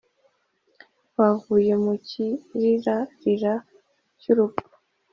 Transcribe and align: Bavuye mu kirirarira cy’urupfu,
Bavuye 1.17 1.73
mu 1.83 1.93
kirirarira 2.07 3.53
cy’urupfu, 4.21 4.67